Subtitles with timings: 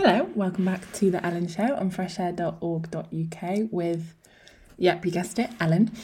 [0.00, 4.14] Hello, welcome back to the Ellen Show on freshair.org.uk with,
[4.76, 5.90] yep, you guessed it, Ellen.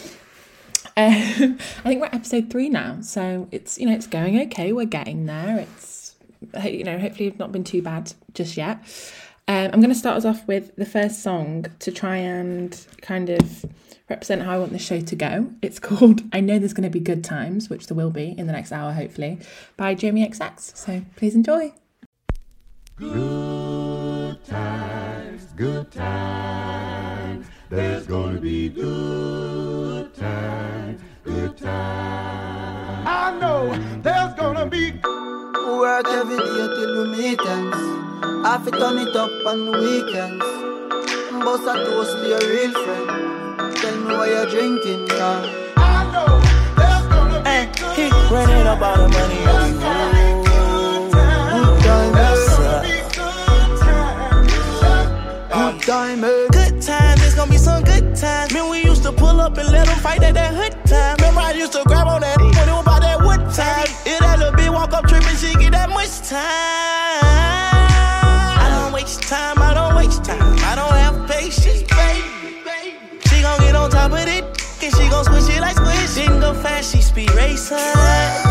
[0.97, 4.73] Um, I think we're at episode three now, so it's you know it's going okay.
[4.73, 5.59] We're getting there.
[5.59, 6.15] It's
[6.63, 8.79] you know hopefully it's not been too bad just yet.
[9.49, 13.29] Um, I'm going to start us off with the first song to try and kind
[13.29, 13.65] of
[14.09, 15.53] represent how I want the show to go.
[15.63, 18.47] It's called I Know There's Going to Be Good Times, which there will be in
[18.47, 19.41] the next hour, hopefully,
[19.77, 20.77] by Jamie XX.
[20.77, 21.73] So please enjoy.
[22.97, 23.84] Good
[24.45, 27.47] times, good times.
[27.71, 33.09] There's gonna be good times, good times.
[33.09, 35.01] I know there's gonna be
[35.67, 37.77] Work every day till we meet ends.
[38.47, 40.45] Have to turn it up on the weekends.
[41.45, 43.77] Bust a toast to your real friend.
[43.77, 45.45] Tell me why you're drinking, girl.
[45.77, 46.41] I know
[46.77, 50.24] there's gonna be Hey, good he running up all the money
[56.13, 57.23] good times.
[57.25, 58.53] It's gonna be some good times.
[58.53, 61.17] Man, we used to pull up and let them fight at that hood time.
[61.19, 63.87] Remember, I used to grab on that when it was about that wood time.
[64.05, 67.25] It that little bitch walk up tripping, she get that much time.
[68.65, 70.57] I don't waste time, I don't waste time.
[70.61, 72.61] I don't have patience, baby.
[73.29, 74.45] She gon' get on top of it,
[74.83, 76.15] and she gon' switch it like squish.
[76.15, 78.44] Didn't go fast, she speed racing.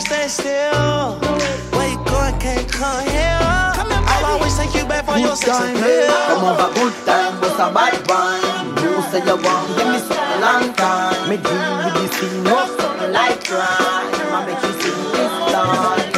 [0.00, 1.78] Diamonds could never stand still.
[1.78, 3.38] Where you going, can't come here.
[3.40, 6.06] I'll always take you back for your Good sex time, appeal.
[6.26, 8.76] come over good time, bust a bad wine.
[8.82, 11.28] You say you want, give me something long time.
[11.28, 14.14] Me deal with this thing, no something like crime.
[14.32, 16.09] I make you sing this time.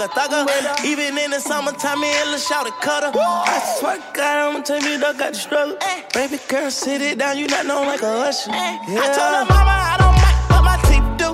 [0.00, 0.84] It to thugger thugger.
[0.84, 3.10] Even in the summertime, me and Lil Shawty cutter.
[3.18, 5.76] I swear to God, I'ma tell you, dog got the struggle.
[6.14, 8.50] Baby girl, sit it down, you not known like a usher.
[8.50, 8.78] Yeah.
[9.02, 11.30] I told her mama I don't like what my teeth do.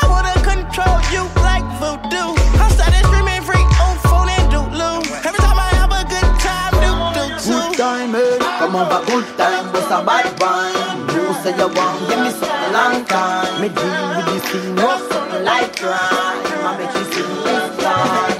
[0.00, 2.32] I wanna control you like voodoo.
[2.60, 5.00] I started screaming free on phone and doodloo.
[5.24, 7.52] Every time I have a good time, do do too.
[7.52, 8.38] Good time, eh?
[8.58, 11.06] Come over, good time, bust a bad wine.
[11.12, 13.60] You say you want, give me something long time.
[13.60, 16.56] Me deal with this thing, no something like crime.
[16.66, 17.05] I make you
[17.96, 18.35] sing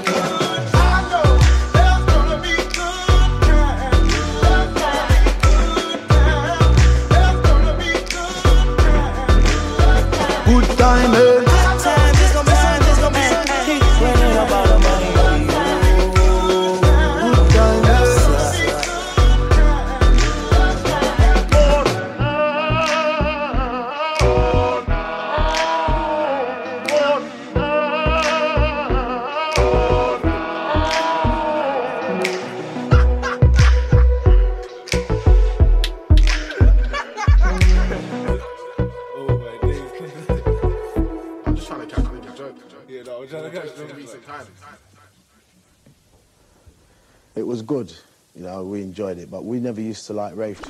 [47.67, 47.93] good,
[48.33, 50.67] you know, we enjoyed it, but we never used to like rave it.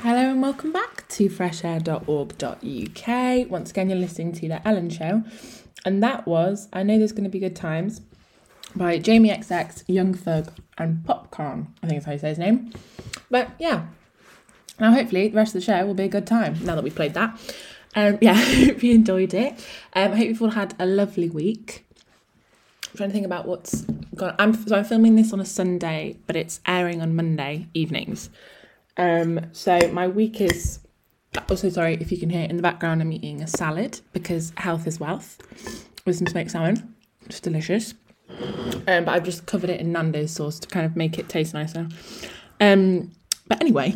[0.00, 3.50] Hello and welcome back to freshair.org.uk.
[3.50, 5.22] Once again, you're listening to The Ellen Show.
[5.84, 8.00] And that was I Know There's Going to Be Good Times
[8.74, 11.66] by Jamie XX, Young Thug, and Popcaan.
[11.82, 12.72] I think that's how you say his name.
[13.30, 13.86] But yeah,
[14.80, 16.94] now hopefully the rest of the show will be a good time now that we've
[16.94, 17.38] played that.
[17.96, 19.52] Um, yeah, I hope you enjoyed it.
[19.94, 21.84] Um, I hope you've all had a lovely week.
[22.90, 23.82] I'm trying to think about what's
[24.14, 24.36] gone.
[24.38, 28.30] I'm so I'm filming this on a Sunday, but it's airing on Monday evenings.
[28.96, 30.78] Um, so my week is
[31.50, 33.02] also sorry if you can hear in the background.
[33.02, 35.38] I'm eating a salad because health is wealth
[36.06, 36.94] with some smoked salmon.
[37.26, 37.94] It's delicious.
[38.88, 41.54] Um, but I've just covered it in Nando's sauce to kind of make it taste
[41.54, 41.88] nicer.
[42.60, 43.12] Um,
[43.48, 43.94] but anyway,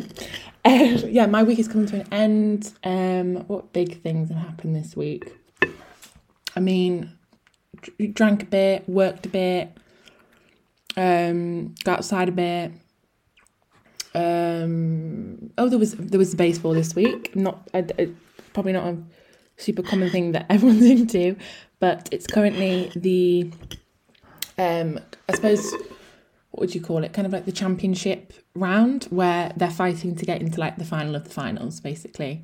[0.65, 2.73] uh, yeah, my week is coming to an end.
[2.83, 5.33] Um, what big things have happened this week?
[6.55, 7.11] I mean,
[7.81, 9.71] dr- drank a bit, worked a bit,
[10.97, 12.71] um, got outside a bit.
[14.13, 17.35] Um, oh, there was there was baseball this week.
[17.35, 17.69] Not
[18.53, 18.97] probably not a
[19.57, 21.35] super common thing that everyone's into,
[21.79, 23.51] but it's currently the
[24.57, 24.99] um,
[25.29, 25.73] I suppose
[26.51, 27.13] what would you call it?
[27.13, 31.15] Kind of like the championship round where they're fighting to get into like the final
[31.15, 32.43] of the finals, basically.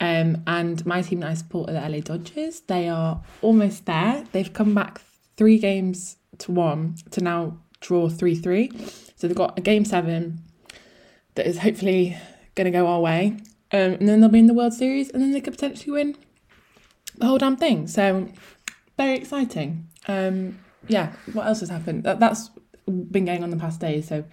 [0.00, 2.60] Um, and my team that I support are the LA Dodgers.
[2.60, 4.24] They are almost there.
[4.30, 5.00] They've come back
[5.36, 8.70] three games to one to now draw 3 3.
[9.16, 10.40] So they've got a game seven
[11.34, 12.16] that is hopefully
[12.54, 13.38] going to go our way.
[13.72, 16.16] Um, and then they'll be in the World Series and then they could potentially win
[17.16, 17.86] the whole damn thing.
[17.88, 18.28] So
[18.96, 19.88] very exciting.
[20.06, 22.04] Um, yeah, what else has happened?
[22.04, 22.50] That, that's
[22.90, 24.08] been going on the past days.
[24.08, 24.24] So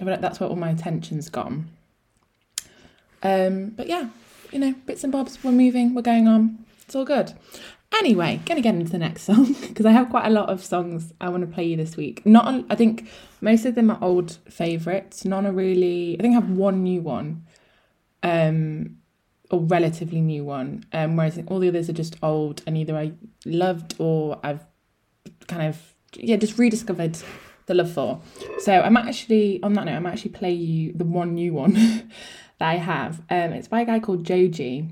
[0.00, 1.70] that's where all my attention's gone.
[3.22, 4.08] Um, but yeah,
[4.52, 6.64] you know, bits and bobs, we're moving, we're going on.
[6.82, 7.32] It's all good.
[7.98, 11.12] Anyway, gonna get into the next song because I have quite a lot of songs
[11.20, 12.24] I want to play you this week.
[12.24, 13.08] Not, I think
[13.40, 15.24] most of them are old favourites.
[15.24, 16.16] None are really.
[16.18, 17.46] I think I have one new one,
[18.22, 18.98] um,
[19.50, 20.84] or relatively new one.
[20.92, 23.12] Um, whereas all the others are just old and either I
[23.44, 24.64] loved or I've
[25.46, 27.18] kind of yeah just rediscovered
[27.68, 28.20] the love for.
[28.58, 29.94] So I'm actually on that note.
[29.94, 31.72] I'm actually play you the one new one
[32.58, 33.20] that I have.
[33.30, 34.88] Um, it's by a guy called Joji.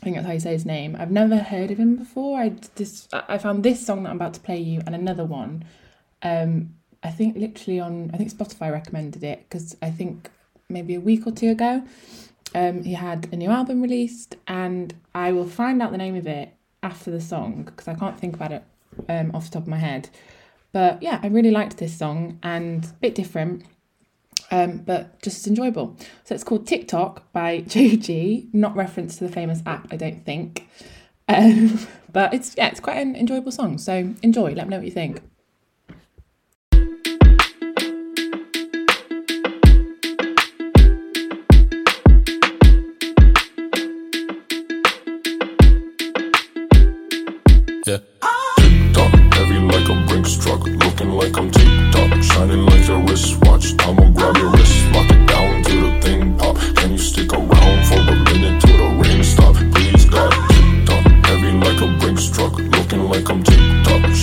[0.00, 0.96] I think that's how you say his name.
[0.98, 2.40] I've never heard of him before.
[2.40, 5.64] I just I found this song that I'm about to play you and another one.
[6.22, 10.30] Um, I think literally on I think Spotify recommended it because I think
[10.68, 11.82] maybe a week or two ago,
[12.54, 16.26] um, he had a new album released, and I will find out the name of
[16.26, 18.64] it after the song because I can't think about it
[19.08, 20.08] um, off the top of my head.
[20.72, 23.64] But yeah, I really liked this song and a bit different
[24.50, 25.96] um, but just as enjoyable.
[26.24, 30.68] So it's called TikTok by Joji, not reference to the famous app, I don't think.
[31.28, 33.78] Um, but it's yeah, it's quite an enjoyable song.
[33.78, 34.54] So enjoy.
[34.54, 35.22] Let me know what you think.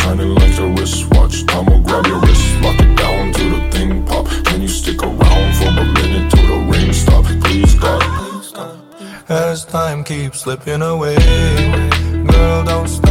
[0.07, 1.43] Shining like a wristwatch.
[1.49, 4.25] I'ma grab your wrist, lock it down to the thing pop.
[4.45, 7.25] Can you stick around for a minute till the rain stop?
[7.43, 8.03] Please God.
[9.29, 11.17] As time keeps slipping away,
[12.31, 13.06] girl, don't start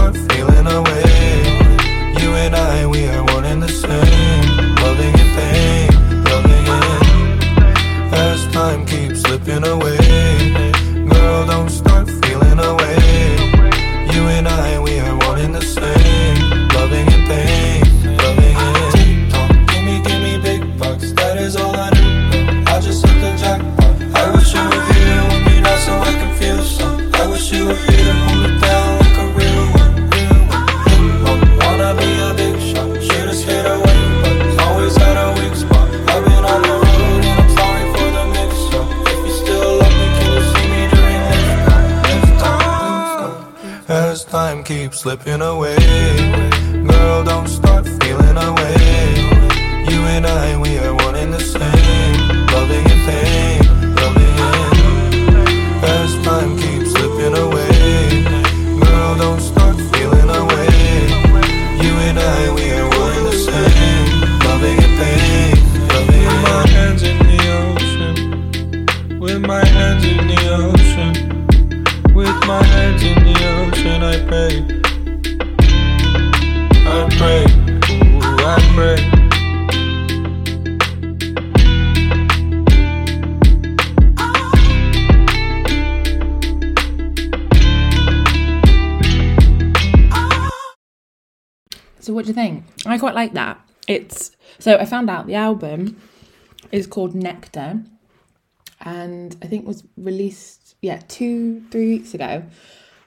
[45.06, 45.41] slipping
[94.67, 95.96] so I found out the album
[96.73, 97.85] is called Nectar,
[98.81, 102.43] and I think was released yeah two three weeks ago.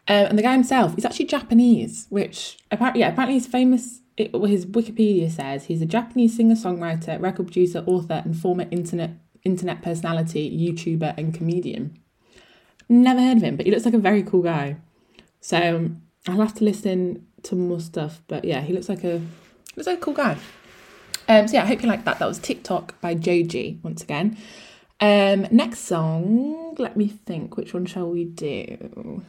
[0.08, 4.00] Um, and the guy himself is actually Japanese, which apparently yeah apparently he's famous.
[4.16, 9.12] It, his Wikipedia says he's a Japanese singer songwriter, record producer, author, and former internet
[9.44, 12.00] internet personality, YouTuber, and comedian.
[12.88, 14.78] Never heard of him, but he looks like a very cool guy.
[15.42, 15.92] So
[16.26, 18.22] I'll have to listen to more stuff.
[18.30, 19.20] But yeah, he looks like a
[19.76, 20.38] looks like a cool guy.
[21.30, 22.18] Um, so yeah, I hope you like that.
[22.18, 24.36] That was TikTok by Joji once again.
[25.00, 27.56] Um, next song, let me think.
[27.56, 29.24] Which one shall we do?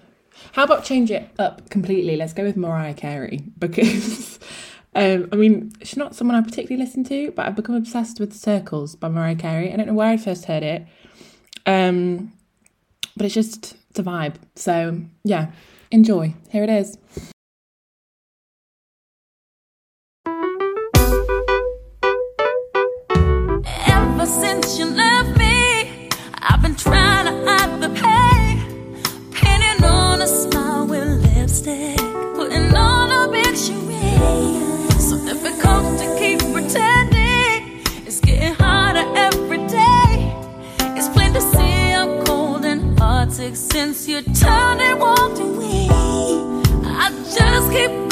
[0.53, 2.17] How about change it up completely?
[2.17, 4.39] Let's go with Mariah Carey because,
[4.95, 8.33] um, I mean, she's not someone I particularly listen to, but I've become obsessed with
[8.33, 9.71] Circles by Mariah Carey.
[9.71, 10.87] I don't know where I first heard it,
[11.67, 12.33] um,
[13.15, 14.37] but it's just it's a vibe.
[14.57, 15.51] So yeah,
[15.91, 16.35] enjoy.
[16.49, 16.97] Here it is.
[43.55, 45.89] Since you turned and walked away.
[46.85, 48.10] I just keep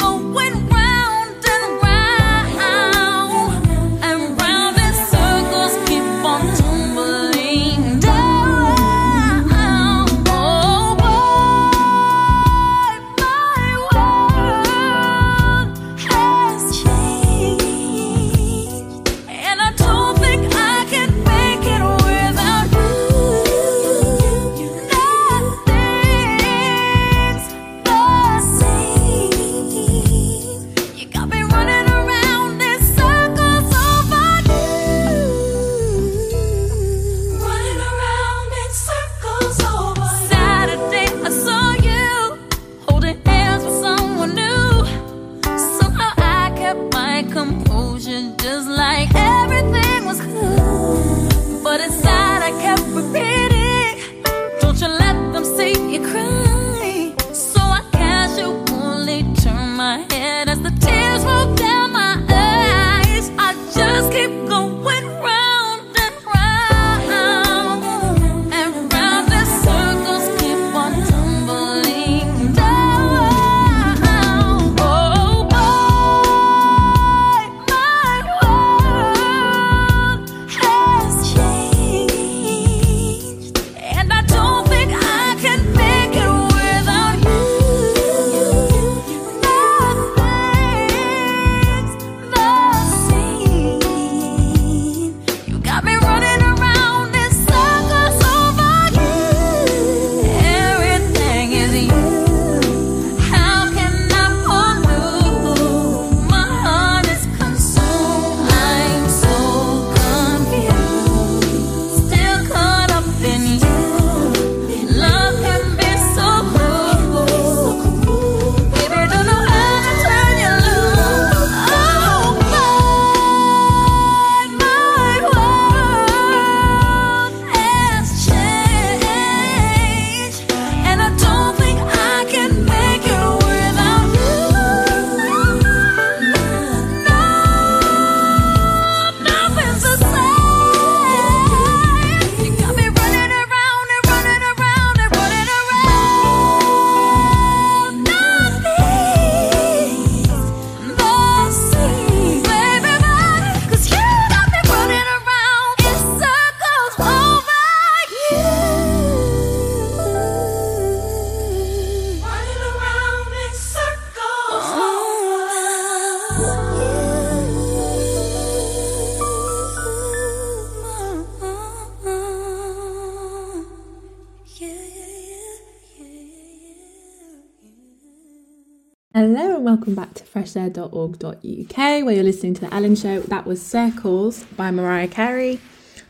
[179.89, 183.21] welcome back to freshair.org.uk where you're listening to The Ellen Show.
[183.21, 185.59] That was Circles by Mariah Carey.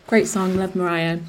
[0.06, 1.20] Great song, love Mariah.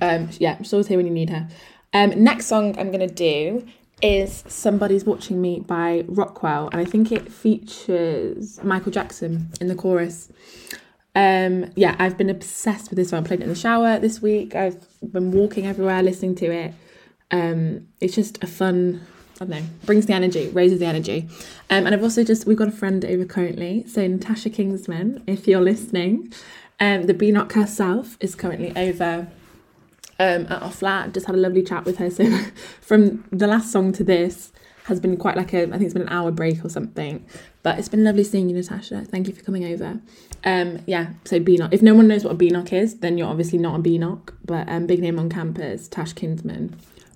[0.00, 1.46] Um, yeah, she's always here when you need her.
[1.92, 3.64] Um, next song I'm going to do
[4.02, 9.76] is Somebody's Watching Me by Rockwell and I think it features Michael Jackson in the
[9.76, 10.32] chorus.
[11.14, 13.22] Um, yeah, I've been obsessed with this one.
[13.22, 14.56] I played it in the shower this week.
[14.56, 16.74] I've been walking everywhere listening to it.
[17.30, 19.02] Um, it's just a fun,
[19.40, 21.28] I don't know, brings the energy, raises the energy.
[21.70, 23.84] Um, and I've also just, we've got a friend over currently.
[23.88, 26.32] So Natasha Kingsman, if you're listening,
[26.78, 29.28] um, the BNOC herself is currently over
[30.18, 31.12] um, at our flat.
[31.14, 32.10] Just had a lovely chat with her.
[32.10, 32.30] So
[32.80, 34.52] from the last song to this
[34.84, 37.24] has been quite like a, I think it's been an hour break or something.
[37.62, 39.04] But it's been lovely seeing you, Natasha.
[39.06, 40.00] Thank you for coming over.
[40.44, 41.72] Um, yeah, so BNOC.
[41.72, 44.34] If no one knows what a BNOC is, then you're obviously not a BNOC.
[44.44, 46.76] But um, big name on campus, Tash Kinsman.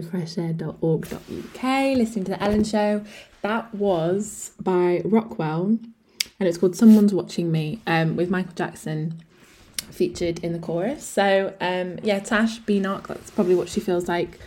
[0.00, 1.96] welcome back to freshair.org.uk.
[1.96, 3.04] Listening to the Ellen Show.
[3.42, 9.22] That was by Rockwell, and it's called "Someone's Watching Me" um, with Michael Jackson
[9.90, 11.04] featured in the chorus.
[11.04, 13.06] So um, yeah, Tash BNOC.
[13.08, 14.38] That's probably what she feels like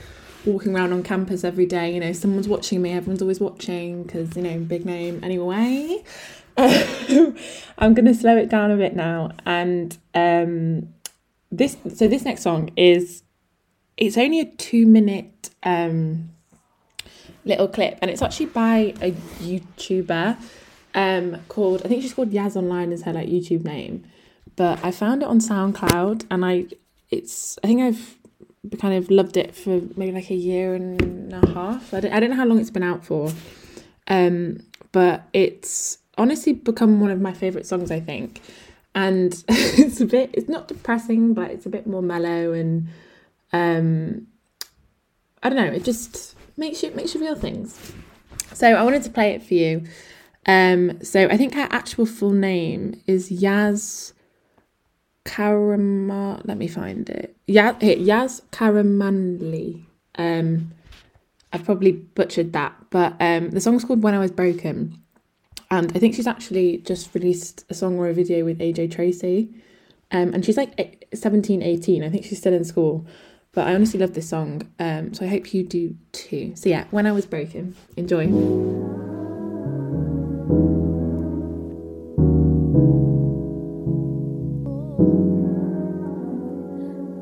[0.45, 1.93] walking around on campus every day.
[1.93, 2.91] You know, someone's watching me.
[2.91, 5.19] Everyone's always watching because you know, big name.
[5.23, 6.03] Anyway,
[6.57, 10.89] I'm gonna slow it down a bit now, and um,
[11.51, 11.77] this.
[11.95, 13.23] So this next song is
[13.97, 16.29] it's only a two minute um
[17.45, 20.38] little clip and it's actually by a youtuber
[20.95, 24.03] um called i think she's called yaz online is her like youtube name.
[24.56, 26.65] But i found it on soundcloud and i
[27.10, 28.17] it's i think i've
[28.79, 31.93] kind of loved it for maybe like a year and a half.
[31.93, 33.29] I don't, I don't know how long it's been out for.
[34.08, 38.41] Um but it's honestly become one of my favorite songs i think.
[38.95, 42.88] And it's a bit it's not depressing but it's a bit more mellow and
[43.53, 44.27] um
[45.41, 47.93] i don't know it just makes you makes you feel things.
[48.53, 49.83] So i wanted to play it for you.
[50.45, 54.13] Um so i think her actual full name is yaz
[55.25, 57.35] Karama let me find it.
[57.47, 59.85] Yeah yaz karamanli.
[60.15, 60.71] Um
[61.51, 64.99] i've probably butchered that but um the song's called when i was broken
[65.69, 69.49] and i think she's actually just released a song or a video with AJ Tracey.
[70.11, 73.05] Um and she's like eh, 17 18 i think she's still in school
[73.53, 76.53] but I honestly love this song, um, so I hope you do too.
[76.55, 77.75] So, yeah, When I Was Broken.
[77.95, 78.23] Enjoy.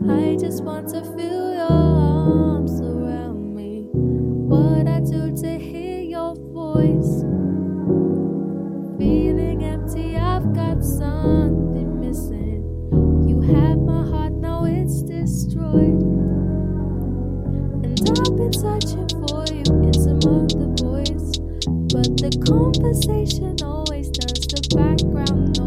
[0.10, 1.41] I just want to feel.
[22.82, 25.61] Conversation always turns to background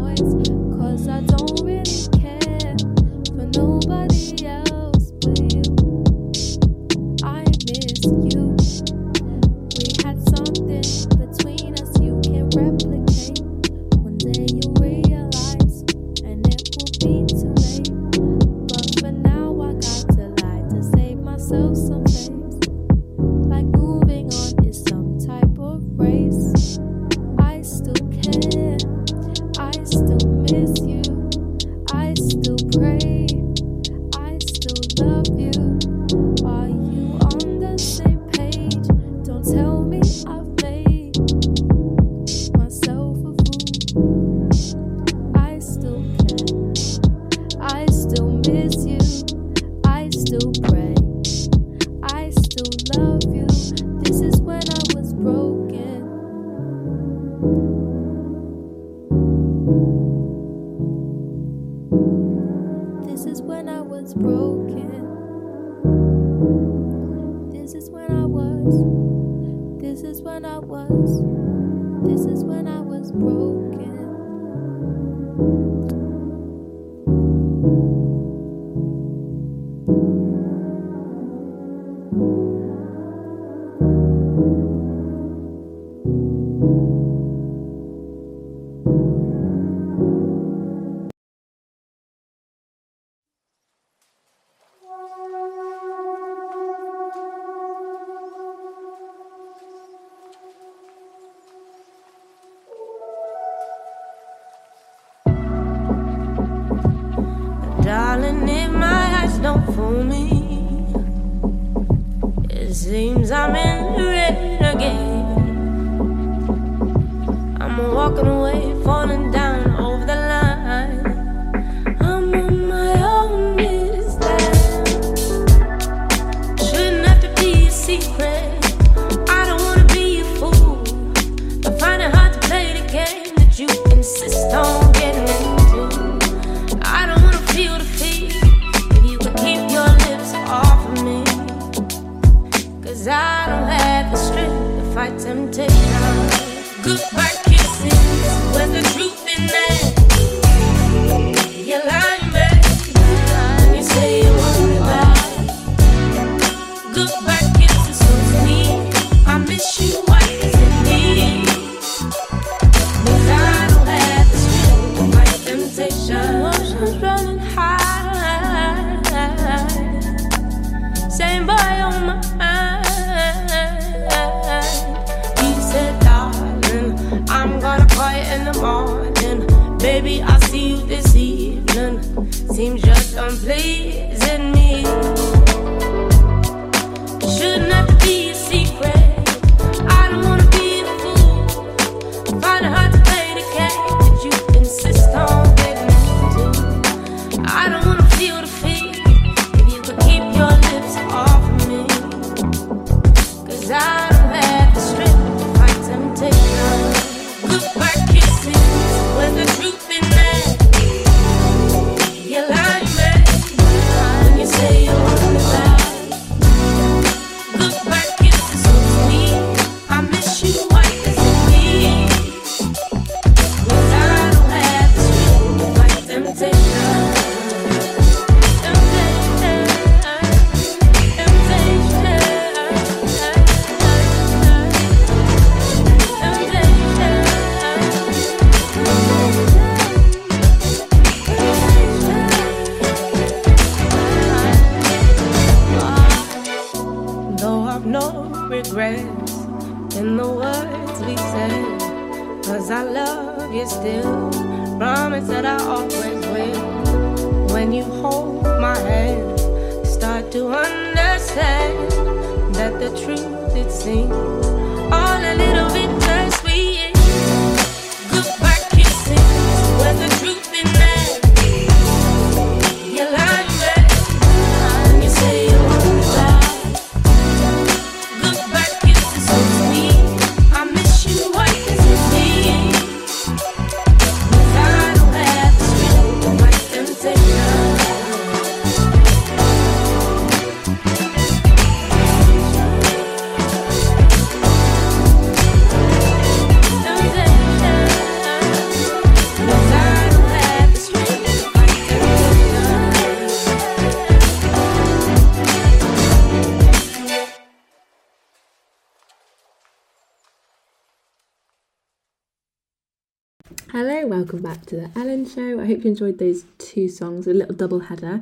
[314.67, 315.59] to the Ellen Show.
[315.59, 318.21] I hope you enjoyed those two songs, a little double header.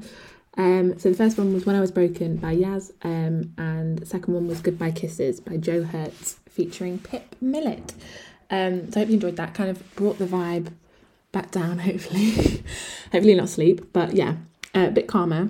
[0.58, 4.06] Um, so the first one was When I Was Broken by Yaz, um, and the
[4.06, 7.93] second one was Goodbye Kisses by Joe Hertz featuring Pip Millett.
[8.51, 9.53] Um, so I hope you enjoyed that.
[9.53, 10.73] Kind of brought the vibe
[11.32, 12.63] back down, hopefully.
[13.12, 14.36] hopefully not sleep, but yeah,
[14.75, 15.49] uh, a bit calmer.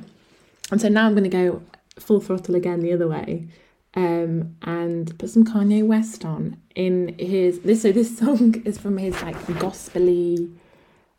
[0.71, 1.62] And so now I'm going to go
[1.99, 3.47] full throttle again the other way
[3.95, 7.82] um, and put some Kanye West on in his this.
[7.82, 10.49] So this song is from his like gospely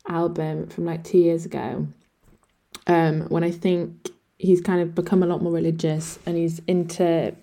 [0.07, 1.87] album from like two years ago.
[2.87, 7.33] Um, when I think he's kind of become a lot more religious and he's into,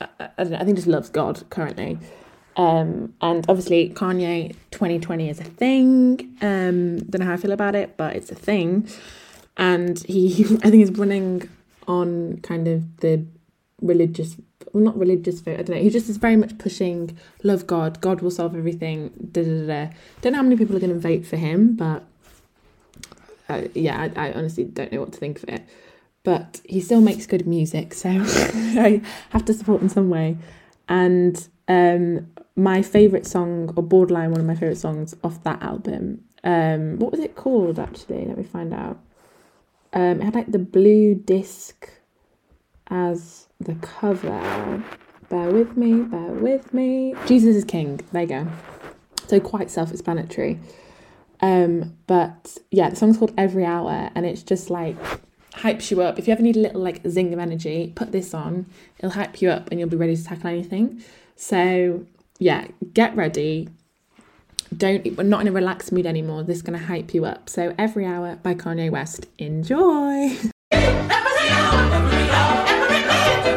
[0.00, 1.98] I, I don't know, I think just loves God currently.
[2.56, 6.36] Um, and obviously Kanye 2020 is a thing.
[6.40, 8.88] Um, don't know how I feel about it, but it's a thing.
[9.56, 11.48] And he, I think, is running
[11.86, 13.24] on kind of the
[13.80, 14.36] religious
[14.72, 15.82] well not religious I don't know.
[15.82, 19.92] He just is very much pushing love God, God will solve everything, da da da.
[20.20, 22.04] Don't know how many people are gonna vote for him, but
[23.48, 25.62] uh, yeah, I, I honestly don't know what to think of it.
[26.22, 30.38] But he still makes good music, so I have to support in some way.
[30.88, 36.24] And um my favourite song, or borderline one of my favourite songs off that album,
[36.44, 38.24] um, what was it called actually?
[38.26, 38.98] Let me find out.
[39.92, 41.88] Um, it had like the blue disc
[42.88, 44.82] as the cover.
[45.28, 47.14] Bear with me, bear with me.
[47.26, 48.00] Jesus is King.
[48.12, 48.46] There you go.
[49.26, 50.58] So quite self-explanatory.
[51.40, 54.96] Um, but yeah, the song's called Every Hour, and it's just like
[55.52, 56.18] hypes you up.
[56.18, 58.66] If you ever need a little like zing of energy, put this on.
[58.98, 61.02] It'll hype you up, and you'll be ready to tackle anything.
[61.36, 62.06] So
[62.38, 63.68] yeah, get ready.
[64.76, 66.42] Don't we're not in a relaxed mood anymore.
[66.42, 67.48] This is gonna hype you up.
[67.48, 69.26] So Every Hour by Kanye West.
[69.38, 70.36] Enjoy.
[73.46, 73.56] I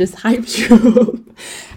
[0.00, 1.14] just hypes you up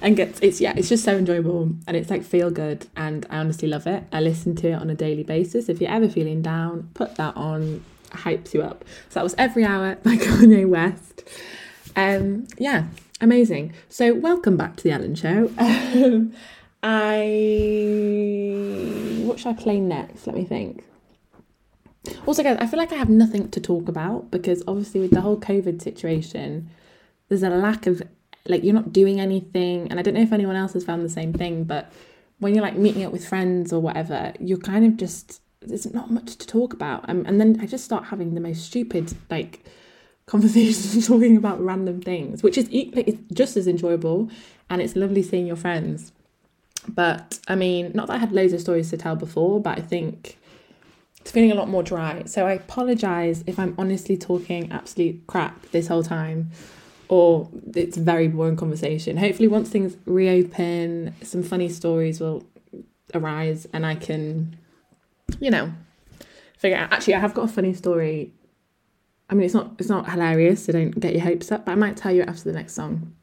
[0.02, 3.40] and gets it's yeah, it's just so enjoyable and it's like feel good and I
[3.40, 4.06] honestly love it.
[4.14, 5.68] I listen to it on a daily basis.
[5.68, 8.86] If you're ever feeling down, put that on, hypes you up.
[9.10, 11.24] So that was Every Hour by Kanye West.
[11.98, 12.86] Um, yeah,
[13.20, 13.74] amazing.
[13.90, 15.52] So welcome back to the Ellen Show.
[15.96, 16.34] Um,
[16.86, 17.30] I
[19.24, 20.28] what should I play next?
[20.28, 20.84] Let me think.
[22.26, 25.22] Also, guys, I feel like I have nothing to talk about because obviously with the
[25.22, 26.70] whole COVID situation,
[27.30, 28.02] there's a lack of
[28.46, 31.10] like you're not doing anything, and I don't know if anyone else has found the
[31.10, 31.92] same thing, but
[32.40, 36.12] when you're like meeting up with friends or whatever, you're kind of just there's not
[36.12, 39.66] much to talk about, um, and then I just start having the most stupid like
[40.26, 42.70] conversations talking about random things, which is
[43.34, 44.30] just as enjoyable,
[44.70, 46.12] and it's lovely seeing your friends.
[46.88, 49.82] But I mean, not that I had loads of stories to tell before, but I
[49.82, 50.38] think
[51.22, 52.24] it's feeling a lot more dry.
[52.26, 56.52] So I apologize if I'm honestly talking absolute crap this whole time
[57.14, 59.18] or it's a very boring conversation.
[59.18, 62.44] Hopefully once things reopen, some funny stories will
[63.14, 64.58] arise and I can
[65.40, 65.72] you know
[66.58, 68.32] figure out actually I have got a funny story
[69.30, 71.66] I mean, it's not it's not hilarious, so don't get your hopes up.
[71.66, 73.16] But I might tell you after the next song.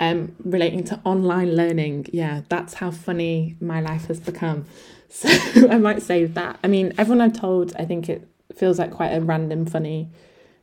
[0.00, 4.66] Um, relating to online learning, yeah, that's how funny my life has become.
[5.10, 5.28] So
[5.70, 6.58] I might save that.
[6.62, 10.10] I mean, everyone I've told, I think it feels like quite a random, funny,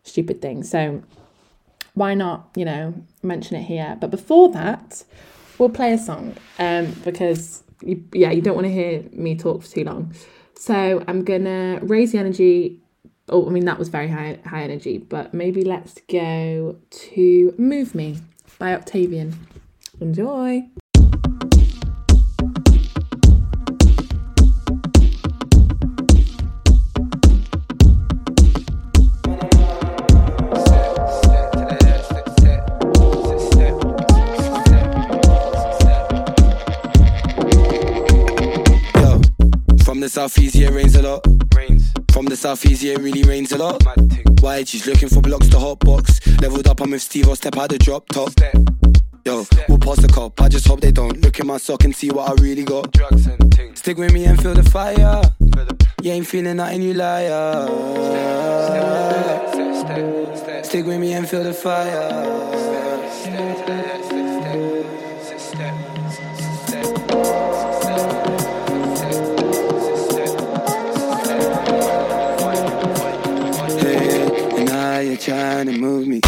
[0.04, 0.62] stupid thing.
[0.62, 1.02] So
[1.96, 3.98] why not, you know, mention it here?
[4.00, 5.04] But before that,
[5.58, 9.64] we'll play a song um, because, you, yeah, you don't want to hear me talk
[9.64, 10.14] for too long.
[10.58, 12.80] So I'm gonna raise the energy.
[13.30, 17.94] Oh, I mean that was very high high energy, but maybe let's go to "Move
[17.94, 18.20] Me"
[18.58, 19.36] by Octavian.
[20.00, 20.64] Enjoy.
[40.30, 41.24] Southeast, yeah, rains a lot.
[41.56, 41.94] Rains.
[42.12, 43.84] From the southeast, yeah, it really rains a lot.
[44.42, 46.20] Why she's looking for blocks to hot box.
[46.42, 48.32] Leveled up, I'm with Steve, I'll step out the drop top.
[49.24, 50.42] Yo, we'll pass the cop.
[50.42, 52.88] I just hope they don't look in my sock and see what I really got.
[53.76, 55.22] Stick with me and feel the fire.
[56.02, 57.68] You ain't feeling nothing, you liar.
[60.64, 63.85] Stick with me and feel the fire.
[75.26, 76.22] Trying to move me.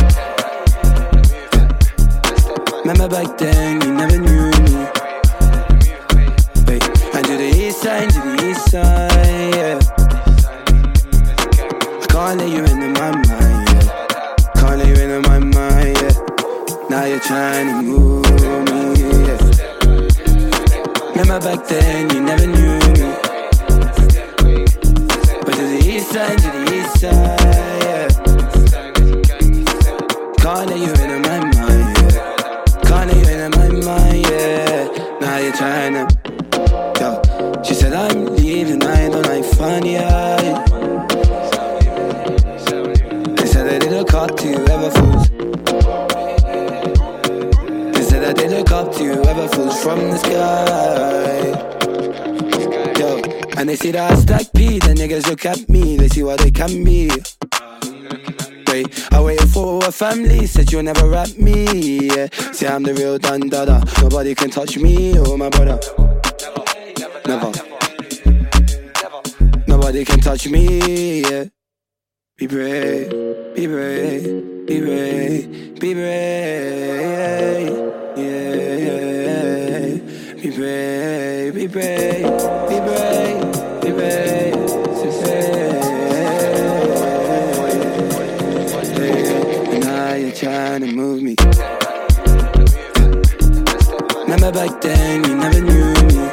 [2.80, 4.88] Remember back then, you never knew me.
[6.66, 6.80] Hey,
[7.14, 9.80] and to the east side, to the east side, yeah.
[12.02, 13.86] I can't let you into my mind, yeah.
[14.56, 16.90] Can't let you into my mind, yeah.
[16.90, 18.26] Now you're trying to move
[18.66, 18.82] me,
[19.28, 19.38] yeah.
[21.12, 22.37] Remember back then, you never
[53.78, 56.84] see that I stack P, the niggas look at me, they see what they can
[56.84, 57.10] be.
[58.68, 62.08] Wait, I waited for a family, said you'll never rap me.
[62.08, 62.28] Yeah.
[62.52, 63.84] See, I'm the real dun dada.
[64.02, 65.80] Nobody can touch me or my brother.
[67.28, 67.52] Never.
[69.68, 71.22] Nobody can touch me.
[71.22, 71.46] Yeah.
[72.38, 73.10] Be brave,
[73.56, 77.70] be brave, be brave, be brave.
[78.18, 79.98] Yeah, yeah.
[80.42, 82.77] Be brave, be brave, be
[90.38, 91.36] trying to move me.
[94.22, 96.30] Remember back then, you never knew me.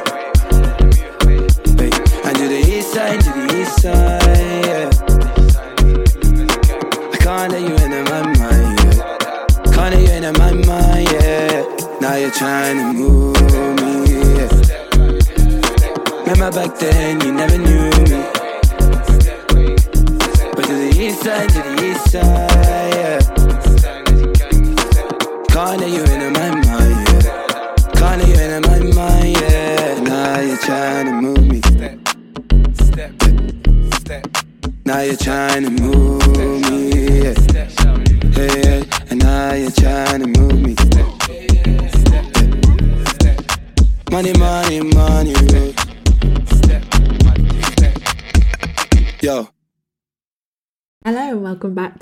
[1.73, 1.89] Hey,
[2.23, 4.89] and to the east side, to the east side, yeah.
[7.13, 9.73] I can't let you into my mind, yeah.
[9.73, 11.97] Can't let you into my mind, yeah.
[11.99, 12.93] Now you're trying to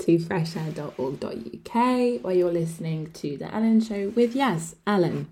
[0.04, 1.74] to freshair.org.uk
[2.22, 5.28] where you're listening to The Ellen Show with, yes, Ellen.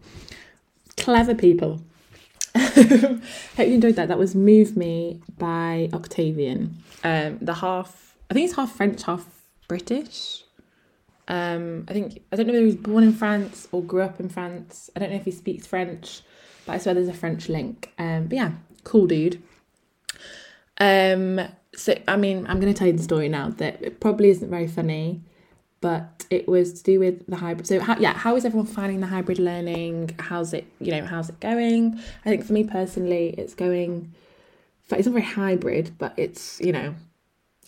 [0.97, 1.83] Clever people.
[2.57, 3.21] Hope
[3.59, 4.09] you enjoyed that.
[4.09, 6.83] That was Move Me by Octavian.
[7.05, 9.27] Um, the half, I think it's half French, half
[9.69, 10.45] British.
[11.29, 14.21] Um, I think, I don't know if he was born in France or grew up
[14.21, 14.89] in France.
[14.97, 16.23] I don't know if he speaks French,
[16.65, 17.93] but I swear there's a French link.
[17.99, 18.53] Um, but yeah,
[18.85, 19.43] cool dude.
[20.79, 21.43] Um,
[21.75, 23.51] so I mean, I'm going to tell you the story now.
[23.51, 25.23] That it probably isn't very funny,
[25.81, 27.67] but it was to do with the hybrid.
[27.67, 30.15] So how, yeah, how is everyone finding the hybrid learning?
[30.19, 31.99] How's it, you know, how's it going?
[32.25, 34.13] I think for me personally, it's going.
[34.91, 36.95] It's not very hybrid, but it's you know,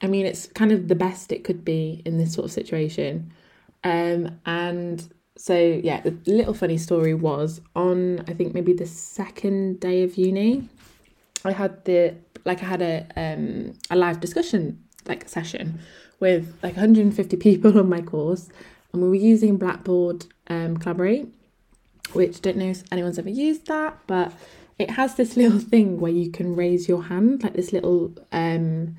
[0.02, 3.32] I mean, it's kind of the best it could be in this sort of situation.
[3.82, 9.80] Um, and so yeah, the little funny story was on I think maybe the second
[9.80, 10.68] day of uni,
[11.44, 12.14] I had the
[12.44, 15.80] like I had a um a live discussion like session
[16.20, 18.48] with like 150 people on my course,
[18.92, 21.28] and we were using Blackboard um, Collaborate,
[22.12, 24.32] which don't know if anyone's ever used that, but
[24.78, 28.96] it has this little thing where you can raise your hand, like this little, um,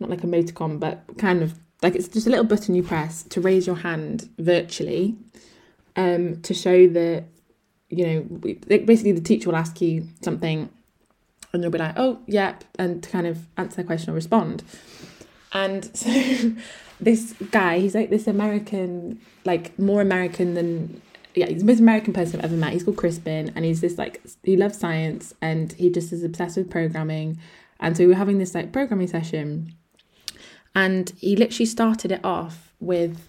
[0.00, 3.24] not like a emoticon, but kind of like it's just a little button you press
[3.24, 5.16] to raise your hand virtually,
[5.96, 7.24] um, to show that
[7.90, 8.20] you know
[8.68, 10.70] basically the teacher will ask you something,
[11.54, 14.62] and you'll be like, oh yep, and to kind of answer the question or respond.
[15.52, 16.52] And so
[17.00, 21.00] this guy, he's like this American, like more American than
[21.34, 22.72] yeah, he's the most American person I've ever met.
[22.72, 26.56] He's called Crispin, and he's this like he loves science, and he just is obsessed
[26.56, 27.38] with programming.
[27.80, 29.74] And so we were having this like programming session,
[30.74, 33.28] and he literally started it off with,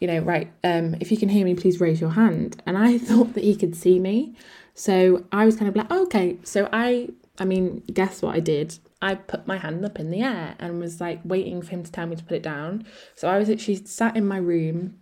[0.00, 2.62] you know, right, um, if you can hear me, please raise your hand.
[2.64, 4.34] And I thought that he could see me,
[4.74, 6.38] so I was kind of like, oh, okay.
[6.44, 8.78] So I, I mean, guess what I did?
[9.00, 11.90] I put my hand up in the air and was like waiting for him to
[11.90, 12.86] tell me to put it down.
[13.16, 14.98] So I was actually sat in my room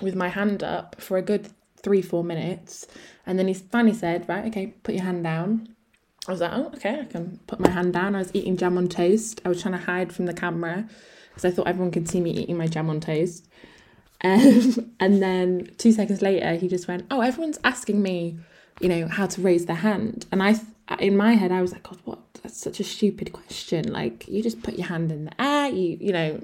[0.00, 1.48] with my hand up for a good
[1.82, 2.86] three, four minutes.
[3.26, 5.74] And then he finally said, Right, okay, put your hand down.
[6.28, 8.14] I was like, Oh, okay, I can put my hand down.
[8.14, 9.40] I was eating jam on toast.
[9.44, 10.88] I was trying to hide from the camera
[11.30, 13.46] because I thought everyone could see me eating my jam on toast.
[14.22, 18.38] Um, and then two seconds later, he just went, Oh, everyone's asking me,
[18.80, 20.26] you know, how to raise their hand.
[20.30, 20.66] And I, th-
[20.98, 22.20] in my head, I was like, God, what?
[22.42, 23.92] That's such a stupid question.
[23.92, 26.40] Like, you just put your hand in the air, you, you know,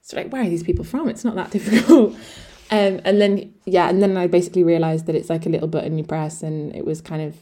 [0.00, 1.08] it's like, where are these people from?
[1.08, 2.14] It's not that difficult.
[2.70, 5.98] Um, and then, yeah, and then I basically realised that it's like a little button
[5.98, 7.36] you press, and it was kind of,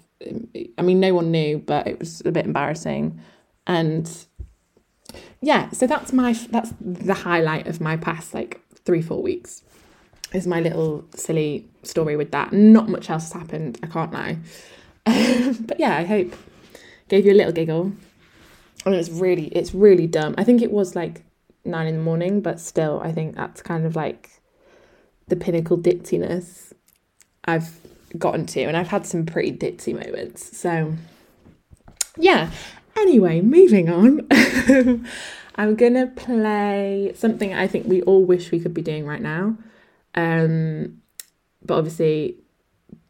[0.78, 3.20] I mean, no one knew, but it was a bit embarrassing.
[3.66, 4.10] And
[5.40, 9.62] yeah, so that's my, that's the highlight of my past like three, four weeks
[10.32, 12.52] is my little silly story with that.
[12.52, 14.38] Not much else has happened, I can't lie.
[15.66, 16.34] but yeah, I hope
[17.08, 17.92] gave you a little giggle.
[18.86, 20.34] I mean, it's really, it's really dumb.
[20.38, 21.22] I think it was like
[21.64, 24.40] nine in the morning, but still, I think that's kind of like
[25.28, 26.72] the pinnacle ditziness
[27.44, 27.70] I've
[28.16, 30.56] gotten to, and I've had some pretty ditzy moments.
[30.56, 30.94] So,
[32.16, 32.50] yeah.
[32.96, 34.26] Anyway, moving on.
[35.56, 39.56] I'm gonna play something I think we all wish we could be doing right now.
[40.14, 41.02] Um,
[41.64, 42.36] but obviously,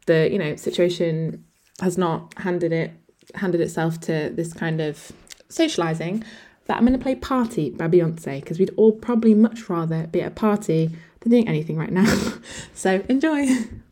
[0.05, 1.45] the you know situation
[1.81, 2.91] has not handed it
[3.35, 5.11] handed itself to this kind of
[5.49, 6.23] socializing.
[6.67, 10.21] But I'm going to play "Party" by Beyonce because we'd all probably much rather be
[10.21, 10.89] at a party
[11.21, 12.33] than doing anything right now.
[12.73, 13.47] so enjoy.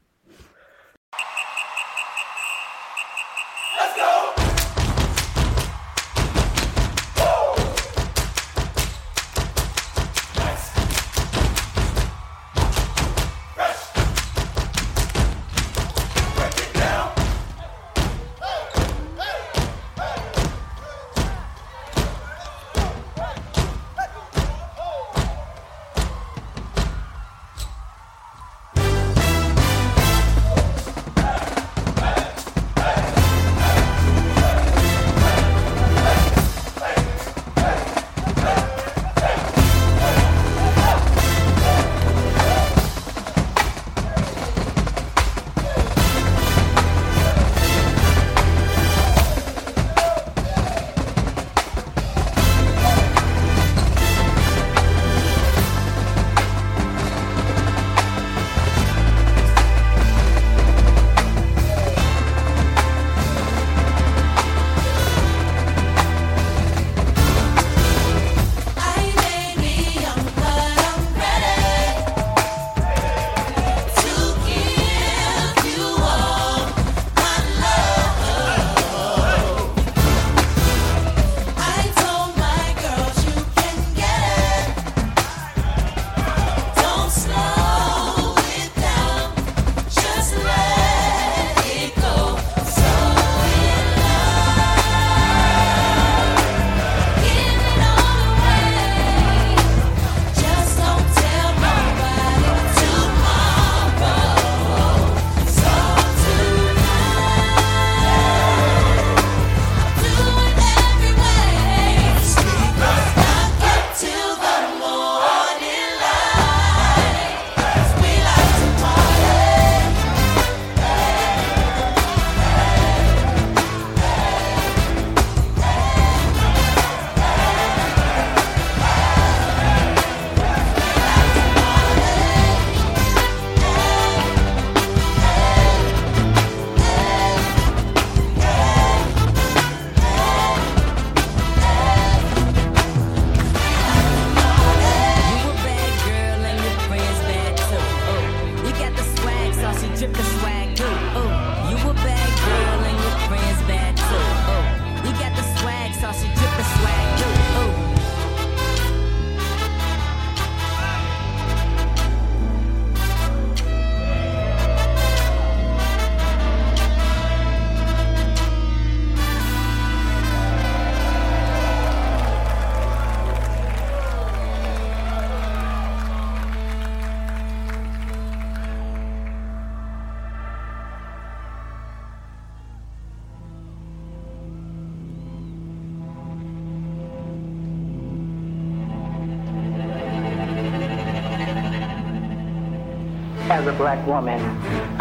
[193.59, 194.39] as a black woman,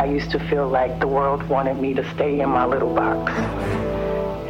[0.00, 3.30] I used to feel like the world wanted me to stay in my little box.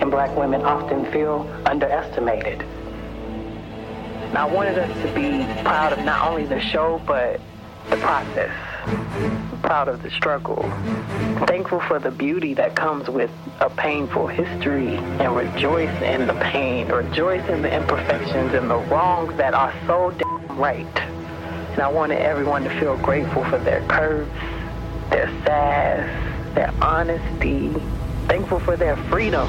[0.01, 2.63] And black women often feel underestimated.
[2.63, 7.39] And I wanted us to be proud of not only the show, but
[7.91, 8.51] the process.
[9.61, 10.63] Proud of the struggle.
[11.47, 13.31] Thankful for the beauty that comes with
[13.61, 19.37] a painful history and rejoice in the pain, rejoice in the imperfections and the wrongs
[19.37, 21.18] that are so damn right.
[21.79, 24.29] And I wanted everyone to feel grateful for their curves,
[25.11, 27.68] their sass, their honesty,
[28.26, 29.49] thankful for their freedom.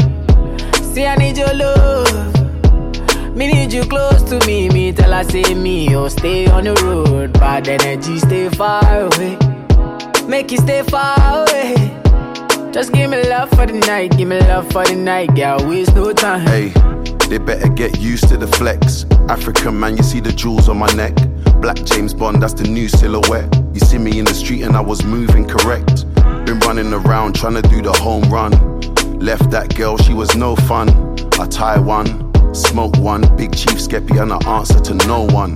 [0.93, 2.35] See I need your love.
[3.33, 4.67] Me need you close to me.
[4.67, 7.31] Me tell her say me, oh stay on the road.
[7.33, 9.37] Bad energy, stay far away.
[10.27, 11.75] Make you stay far away.
[12.73, 15.65] Just give me love for the night, give me love for the night, girl.
[15.65, 16.41] Waste no time.
[16.41, 16.73] Hey,
[17.29, 19.05] they better get used to the flex.
[19.29, 21.15] African man, you see the jewels on my neck.
[21.61, 23.47] Black James Bond, that's the new silhouette.
[23.73, 26.05] You see me in the street and I was moving correct.
[26.45, 28.70] Been running around trying to do the home run.
[29.21, 30.89] Left that girl, she was no fun.
[31.39, 35.55] I tie one, smoke one, big chief skeppy, and I answer to no one.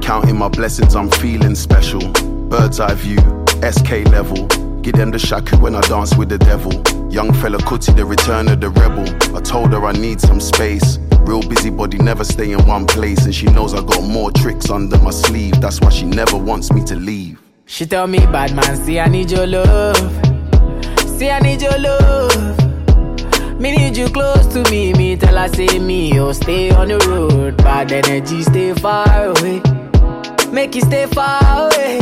[0.00, 2.00] Counting my blessings, I'm feeling special.
[2.48, 3.18] Bird's eye view,
[3.62, 4.48] SK level.
[4.82, 6.72] Give them the shaku when I dance with the devil.
[7.08, 9.06] Young Fela Kuti, the return of the rebel.
[9.36, 10.98] I told her I need some space.
[11.20, 13.24] Real busybody, never stay in one place.
[13.26, 15.60] And she knows I got more tricks under my sleeve.
[15.60, 17.40] That's why she never wants me to leave.
[17.66, 19.96] She tell me, bad man, see I need your love.
[21.16, 22.67] See I need your love.
[23.58, 24.92] Me need you close to me.
[24.92, 27.56] Me tell her say me, oh stay on the road.
[27.56, 29.60] Bad energy, stay far away.
[30.52, 31.98] Make you stay far away.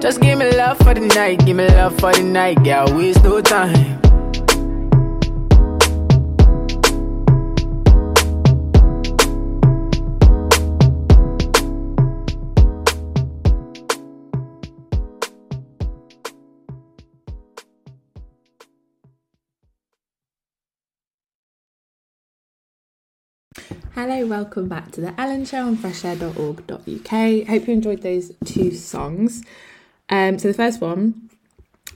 [0.00, 2.86] Just give me love for the night, give me love for the night, girl.
[2.96, 4.01] Waste no time.
[24.04, 27.46] Hello, welcome back to the Ellen Show on freshair.org.uk.
[27.48, 29.44] Hope you enjoyed those two songs.
[30.08, 31.30] Um, so the first one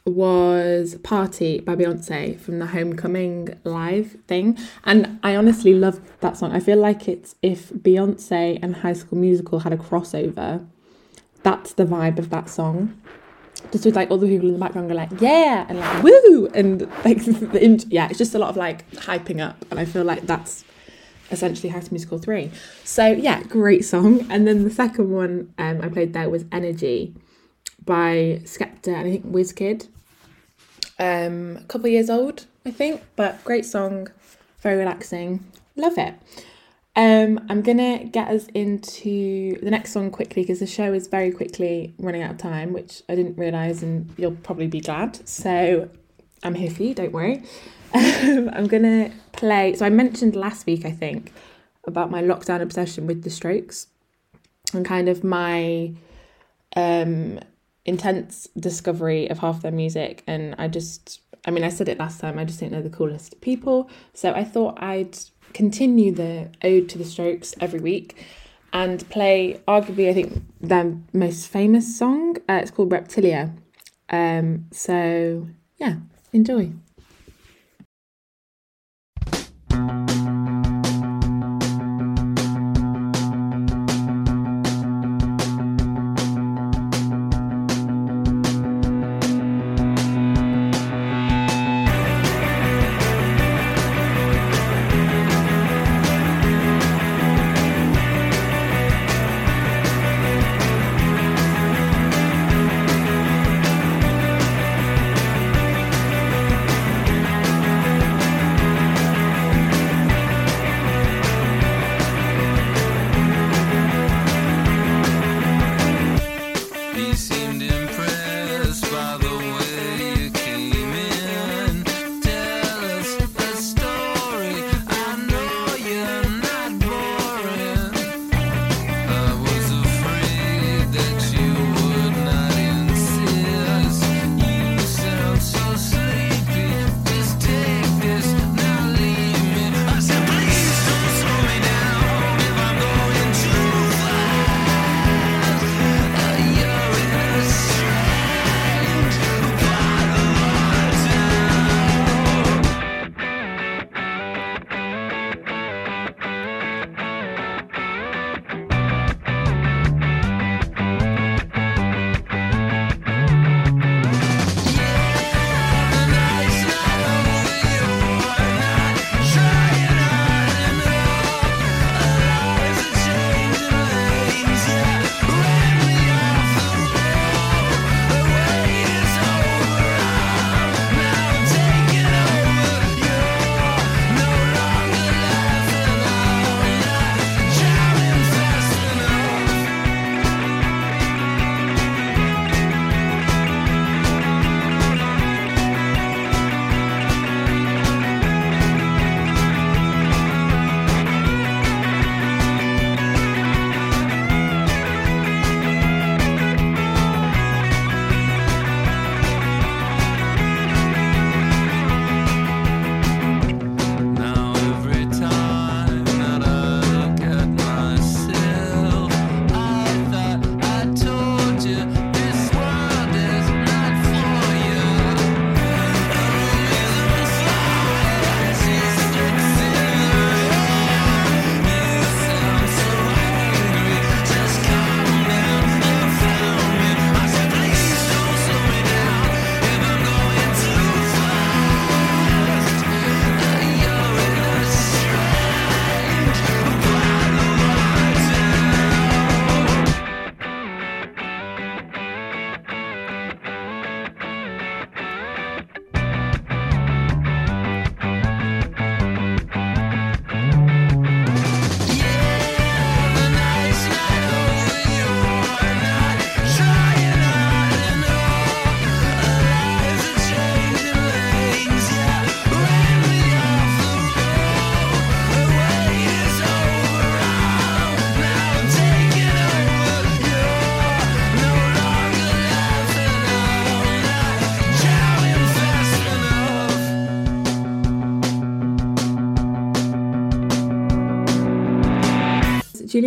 [0.05, 4.57] was Party by Beyonce from the Homecoming live thing.
[4.85, 6.53] And I honestly love that song.
[6.53, 10.65] I feel like it's if Beyonce and High School Musical had a crossover,
[11.43, 12.97] that's the vibe of that song.
[13.73, 16.47] Just with like all the people in the background go like, yeah, and like, woo!
[16.55, 17.19] And like,
[17.91, 19.65] yeah, it's just a lot of like hyping up.
[19.73, 20.63] And I feel like that's
[21.31, 22.51] essentially House Musical 3.
[22.85, 24.27] So yeah, great song.
[24.31, 27.15] And then the second one um, I played there was Energy
[27.85, 29.89] by Skepta and I think Wizkid.
[30.99, 34.09] Um, a couple years old, I think, but great song,
[34.61, 35.45] very relaxing.
[35.77, 36.15] Love it.
[36.97, 41.31] Um, I'm gonna get us into the next song quickly because the show is very
[41.31, 45.29] quickly running out of time, which I didn't realise, and you'll probably be glad.
[45.29, 45.91] So
[46.43, 47.43] I'm here for you, don't worry.
[48.53, 49.75] I'm gonna play.
[49.75, 51.33] So I mentioned last week, I think,
[51.87, 53.87] about my lockdown obsession with the Strokes
[54.75, 55.93] and kind of my
[56.75, 57.41] um,
[57.85, 62.21] intense discovery of half their music, and I just, I mean, I said it last
[62.21, 62.39] time.
[62.39, 63.89] I just think they're the coolest people.
[64.13, 65.17] So I thought I'd
[65.55, 68.27] continue the ode to the Strokes every week
[68.73, 72.37] and play arguably I think their most famous song.
[72.49, 73.53] Uh, it's called Reptilia.
[74.11, 75.97] Um, so yeah,
[76.33, 76.73] enjoy.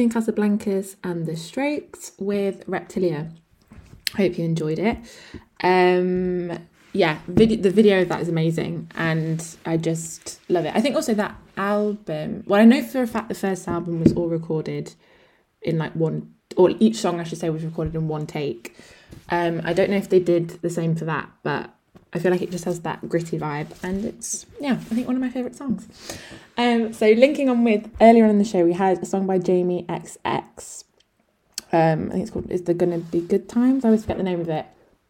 [0.10, 3.32] Julian Casablancas and the Strokes with Reptilia.
[4.16, 4.98] Hope you enjoyed it.
[5.64, 6.58] Um,
[6.94, 10.76] yeah, vid- the video of that is amazing, and I just love it.
[10.76, 12.44] I think also that album.
[12.48, 14.94] Well, I know for a fact the first album was all recorded
[15.62, 18.76] in like one, or each song I should say was recorded in one take.
[19.30, 21.74] Um, I don't know if they did the same for that, but
[22.12, 25.16] I feel like it just has that gritty vibe, and it's yeah, I think one
[25.16, 25.88] of my favorite songs.
[26.58, 29.38] Um, so linking on with earlier on in the show, we had a song by
[29.38, 30.84] Jamie XX.
[31.72, 34.24] Um, I think it's called "Is There Gonna Be Good Times?" I always forget the
[34.24, 34.66] name of it.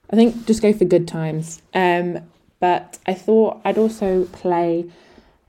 [0.09, 1.61] I think just go for Good Times.
[1.73, 2.19] Um,
[2.59, 4.89] but I thought I'd also play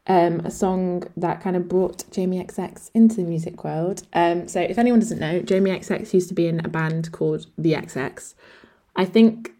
[0.06, 4.02] um, a song that kind of brought Jamie XX into the music world.
[4.12, 7.46] Um, so if anyone doesn't know, Jamie XX used to be in a band called
[7.58, 8.34] The XX.
[8.96, 9.52] I think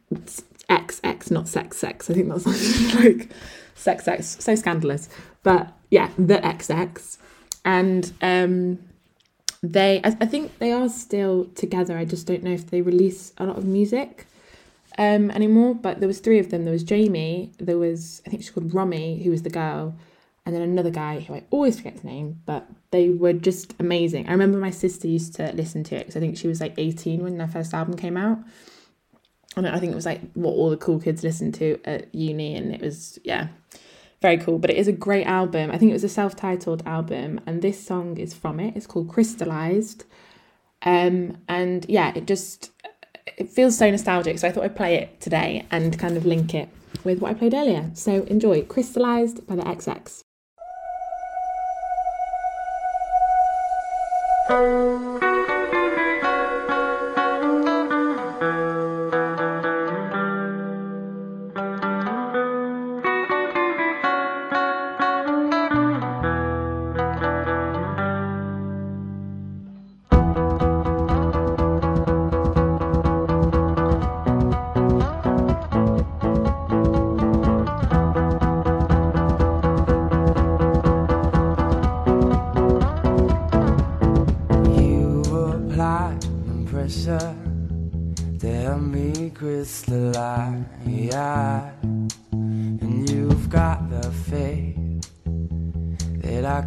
[0.70, 2.08] XX, not sex sex.
[2.08, 2.46] I think that's
[2.94, 3.30] like
[3.74, 5.08] sex sex, so scandalous.
[5.42, 7.18] But yeah, The XX.
[7.64, 8.78] And um,
[9.62, 11.98] they, I, I think they are still together.
[11.98, 14.26] I just don't know if they release a lot of music
[14.96, 15.74] um, anymore.
[15.74, 16.64] But there was three of them.
[16.64, 17.52] There was Jamie.
[17.58, 19.94] There was I think she's called Romy, who was the girl,
[20.46, 22.40] and then another guy who I always forget his name.
[22.46, 24.28] But they were just amazing.
[24.28, 26.74] I remember my sister used to listen to it because I think she was like
[26.78, 28.38] eighteen when their first album came out.
[29.56, 32.54] And I think it was like what all the cool kids listened to at uni,
[32.54, 33.48] and it was yeah,
[34.22, 34.58] very cool.
[34.58, 35.70] But it is a great album.
[35.70, 38.76] I think it was a self-titled album, and this song is from it.
[38.76, 40.04] It's called Crystallized.
[40.82, 42.70] Um, and yeah, it just
[43.36, 44.38] it feels so nostalgic.
[44.38, 46.68] So I thought I'd play it today and kind of link it
[47.04, 47.90] with what I played earlier.
[47.94, 50.22] So enjoy Crystallized by the XX.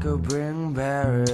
[0.03, 1.32] Could bring paradise.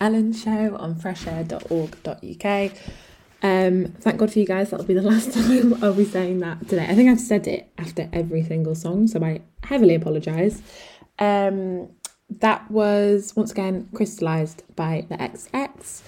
[0.00, 2.72] Ellen Show on freshair.org.uk.
[3.42, 4.70] Um, thank God for you guys.
[4.70, 6.86] That'll be the last time I'll be saying that today.
[6.88, 10.62] I think I've said it after every single song, so I heavily apologise.
[11.18, 11.88] Um,
[12.38, 16.02] that was once again crystallized by the XX,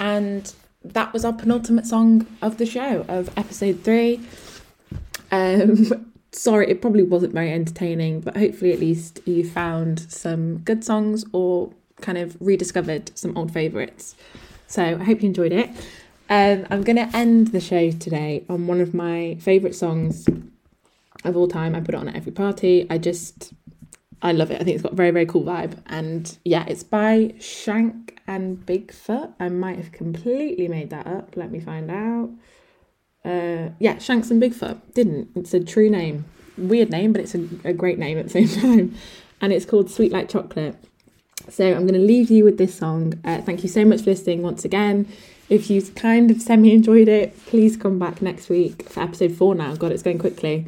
[0.00, 0.52] and
[0.84, 4.20] that was our penultimate song of the show of episode three.
[5.30, 10.84] Um, sorry, it probably wasn't very entertaining, but hopefully at least you found some good
[10.84, 14.14] songs or kind of rediscovered some old favourites.
[14.66, 15.70] So I hope you enjoyed it.
[16.30, 20.26] Um, I'm going to end the show today on one of my favourite songs
[21.24, 21.74] of all time.
[21.74, 22.86] I put it on at every party.
[22.90, 23.54] I just,
[24.20, 24.60] I love it.
[24.60, 25.78] I think it's got a very, very cool vibe.
[25.86, 29.32] And yeah, it's by Shank and Bigfoot.
[29.40, 31.34] I might have completely made that up.
[31.34, 32.30] Let me find out.
[33.24, 34.80] Uh, yeah, Shanks and Bigfoot.
[34.92, 35.30] Didn't.
[35.34, 36.26] It's a true name.
[36.58, 38.94] weird name, but it's a, a great name at the same time.
[39.40, 40.76] And it's called Sweet Like Chocolate.
[41.50, 43.14] So I'm going to leave you with this song.
[43.24, 45.06] Uh, thank you so much for listening once again.
[45.48, 49.54] If you kind of semi enjoyed it, please come back next week for episode four
[49.54, 49.74] now.
[49.74, 50.66] God, it's going quickly.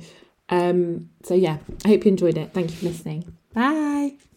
[0.48, 2.52] Um, so yeah, I hope you enjoyed it.
[2.52, 3.36] Thank you for listening.
[3.52, 4.29] Bye.